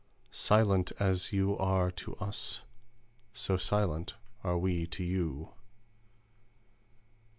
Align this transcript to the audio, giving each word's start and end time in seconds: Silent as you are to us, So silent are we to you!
Silent 0.31 0.91
as 0.99 1.31
you 1.31 1.55
are 1.59 1.91
to 1.91 2.15
us, 2.15 2.63
So 3.35 3.55
silent 3.55 4.15
are 4.43 4.57
we 4.57 4.87
to 4.87 5.03
you! 5.03 5.49